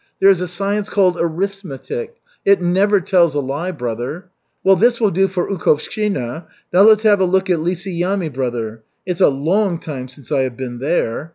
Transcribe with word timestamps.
There 0.19 0.31
is 0.31 0.41
a 0.41 0.47
science 0.47 0.89
called 0.89 1.15
arithmetic. 1.19 2.15
It 2.43 2.59
never 2.59 2.99
tells 3.01 3.35
a 3.35 3.39
lie, 3.39 3.69
brother! 3.69 4.31
Well, 4.63 4.75
this 4.75 4.99
will 4.99 5.11
do 5.11 5.27
for 5.27 5.47
Ukhovshchina. 5.47 6.45
Now 6.73 6.81
let's 6.81 7.03
have 7.03 7.21
a 7.21 7.23
look 7.25 7.51
at 7.51 7.59
Lisy 7.59 7.91
Yamy, 7.99 8.29
brother. 8.33 8.81
It's 9.05 9.21
a 9.21 9.29
long 9.29 9.77
time 9.79 10.07
since 10.07 10.31
I 10.31 10.41
have 10.41 10.57
been 10.57 10.79
there. 10.79 11.29